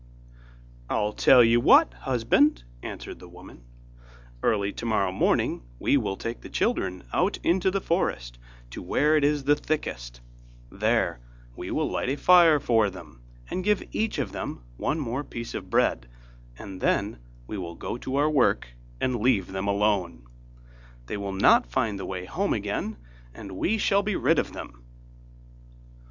[0.89, 3.61] 'I'll tell you what, husband,' answered the woman,
[4.41, 8.39] 'early tomorrow morning we will take the children out into the forest
[8.71, 10.19] to where it is the thickest;
[10.71, 11.19] there
[11.55, 15.53] we will light a fire for them, and give each of them one more piece
[15.53, 16.07] of bread,
[16.57, 20.25] and then we will go to our work and leave them alone.
[21.05, 22.97] They will not find the way home again,
[23.35, 24.83] and we shall be rid of them.